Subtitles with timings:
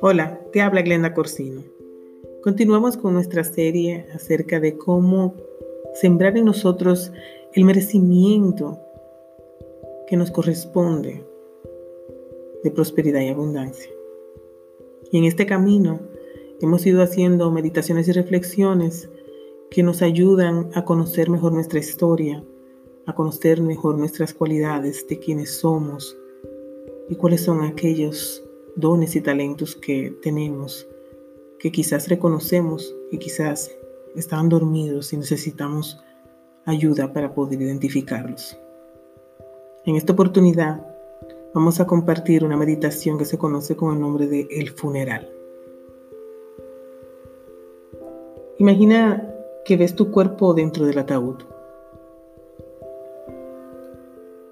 [0.00, 1.62] Hola, te habla Glenda Corsino.
[2.42, 5.34] Continuamos con nuestra serie acerca de cómo
[5.94, 7.12] sembrar en nosotros
[7.54, 8.78] el merecimiento
[10.06, 11.24] que nos corresponde
[12.64, 13.90] de prosperidad y abundancia.
[15.12, 16.00] Y en este camino
[16.60, 19.10] hemos ido haciendo meditaciones y reflexiones
[19.70, 22.42] que nos ayudan a conocer mejor nuestra historia,
[23.10, 26.16] a conocer mejor nuestras cualidades de quienes somos
[27.08, 28.42] y cuáles son aquellos
[28.76, 30.86] dones y talentos que tenemos,
[31.58, 33.70] que quizás reconocemos y quizás
[34.16, 36.00] están dormidos y necesitamos
[36.64, 38.56] ayuda para poder identificarlos.
[39.84, 40.86] En esta oportunidad
[41.52, 45.30] vamos a compartir una meditación que se conoce con el nombre de El funeral.
[48.58, 49.34] Imagina
[49.64, 51.49] que ves tu cuerpo dentro del ataúd.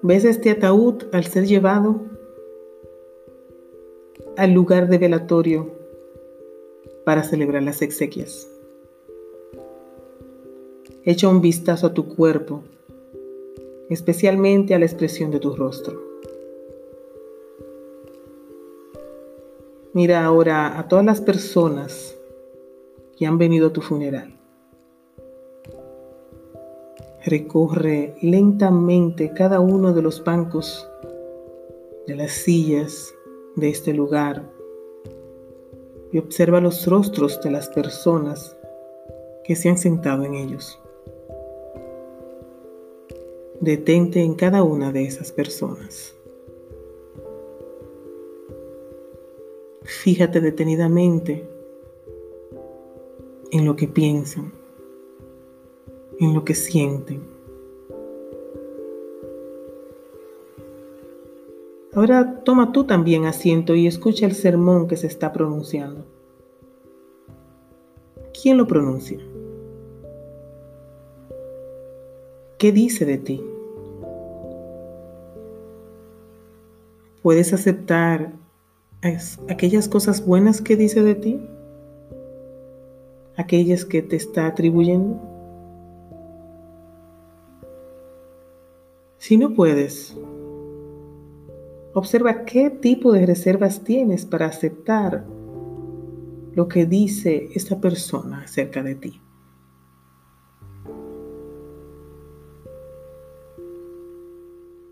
[0.01, 1.99] Ves este ataúd al ser llevado
[4.37, 5.71] al lugar de velatorio
[7.03, 8.49] para celebrar las exequias.
[11.03, 12.63] Echa un vistazo a tu cuerpo,
[13.89, 16.01] especialmente a la expresión de tu rostro.
[19.91, 22.15] Mira ahora a todas las personas
[23.17, 24.38] que han venido a tu funeral.
[27.29, 30.89] Recorre lentamente cada uno de los bancos,
[32.07, 33.13] de las sillas,
[33.55, 34.49] de este lugar
[36.11, 38.57] y observa los rostros de las personas
[39.43, 40.81] que se han sentado en ellos.
[43.59, 46.15] Detente en cada una de esas personas.
[49.83, 51.47] Fíjate detenidamente
[53.51, 54.51] en lo que piensan,
[56.19, 57.21] en lo que sienten.
[61.93, 66.05] Ahora toma tú también asiento y escucha el sermón que se está pronunciando.
[68.41, 69.19] ¿Quién lo pronuncia?
[72.57, 73.43] ¿Qué dice de ti?
[77.21, 78.33] ¿Puedes aceptar
[79.49, 81.41] aquellas cosas buenas que dice de ti?
[83.35, 85.28] ¿Aquellas que te está atribuyendo?
[89.19, 90.17] Si no puedes,
[91.93, 95.25] Observa qué tipo de reservas tienes para aceptar
[96.53, 99.21] lo que dice esta persona acerca de ti.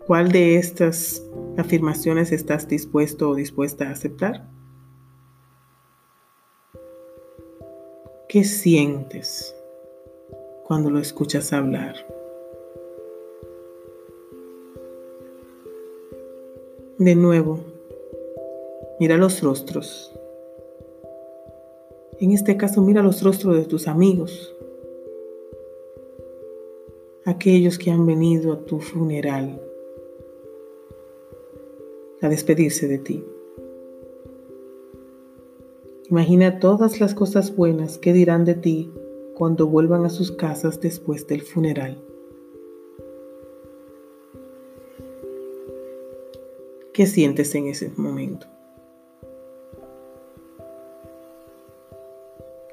[0.06, 1.22] ¿Cuál de estas
[1.56, 4.48] afirmaciones estás dispuesto o dispuesta a aceptar?
[8.28, 9.54] ¿Qué sientes
[10.64, 12.17] cuando lo escuchas hablar?
[16.98, 17.60] De nuevo,
[18.98, 20.12] mira los rostros.
[22.18, 24.52] En este caso, mira los rostros de tus amigos,
[27.24, 29.62] aquellos que han venido a tu funeral
[32.20, 33.24] a despedirse de ti.
[36.10, 38.90] Imagina todas las cosas buenas que dirán de ti
[39.36, 42.07] cuando vuelvan a sus casas después del funeral.
[46.98, 48.48] ¿Qué sientes en ese momento?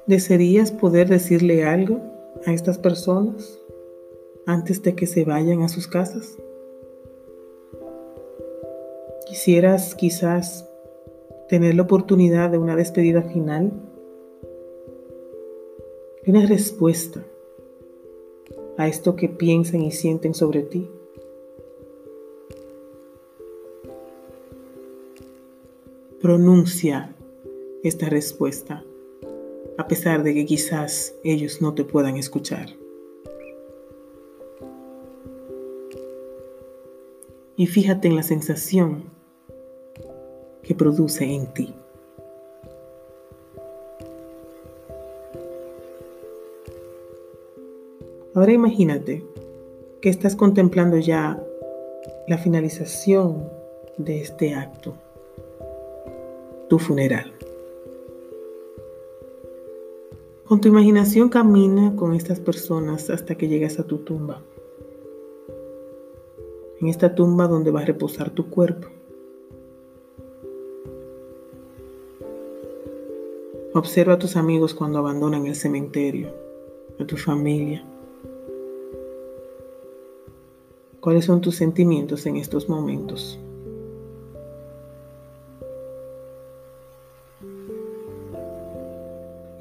[0.08, 2.00] ¿Desearías poder decirle algo
[2.44, 3.60] a estas personas
[4.44, 6.36] antes de que se vayan a sus casas?
[9.28, 10.68] ¿Quisieras quizás
[11.48, 13.70] tener la oportunidad de una despedida final?
[16.26, 17.24] Una respuesta
[18.76, 20.90] a esto que piensan y sienten sobre ti.
[26.26, 27.14] Pronuncia
[27.84, 28.82] esta respuesta,
[29.78, 32.66] a pesar de que quizás ellos no te puedan escuchar.
[37.54, 39.04] Y fíjate en la sensación
[40.64, 41.72] que produce en ti.
[48.34, 49.24] Ahora imagínate
[50.02, 51.40] que estás contemplando ya
[52.26, 53.48] la finalización
[53.96, 55.05] de este acto
[56.68, 57.32] tu funeral.
[60.44, 64.42] Con tu imaginación camina con estas personas hasta que llegues a tu tumba.
[66.80, 68.88] En esta tumba donde va a reposar tu cuerpo.
[73.74, 76.28] Observa a tus amigos cuando abandonan el cementerio,
[76.98, 77.84] a tu familia.
[81.00, 83.38] ¿Cuáles son tus sentimientos en estos momentos?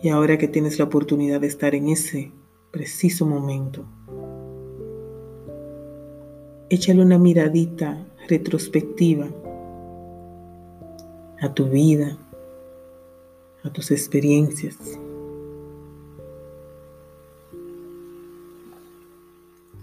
[0.05, 2.31] Y ahora que tienes la oportunidad de estar en ese
[2.69, 3.83] preciso momento,
[6.69, 9.25] échale una miradita retrospectiva
[11.41, 12.19] a tu vida,
[13.63, 14.77] a tus experiencias.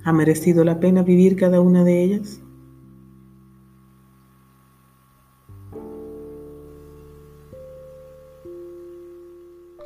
[0.05, 2.41] ¿Ha merecido la pena vivir cada una de ellas?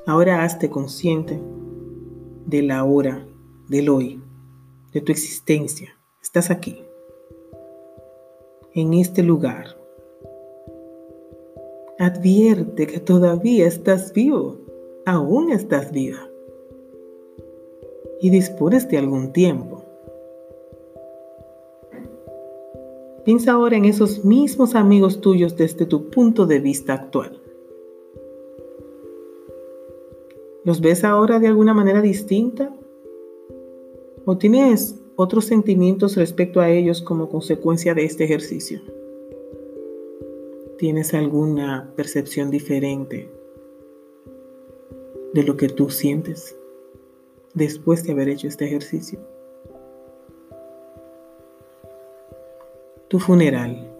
[0.08, 1.43] Ahora hazte consciente
[2.47, 3.26] de la hora,
[3.69, 4.23] del hoy,
[4.93, 5.99] de tu existencia.
[6.23, 6.81] Estás aquí,
[8.73, 9.76] en este lugar.
[11.99, 14.58] Advierte que todavía estás vivo,
[15.06, 16.31] aún estás viva.
[18.20, 19.82] Y dispones de algún tiempo.
[23.25, 27.43] Piensa ahora en esos mismos amigos tuyos desde tu punto de vista actual.
[30.66, 32.74] ¿Los ves ahora de alguna manera distinta?
[34.24, 38.80] ¿O tienes otros sentimientos respecto a ellos como consecuencia de este ejercicio?
[40.76, 43.30] ¿Tienes alguna percepción diferente
[45.34, 46.58] de lo que tú sientes
[47.54, 49.20] después de haber hecho este ejercicio?
[53.06, 53.95] Tu funeral.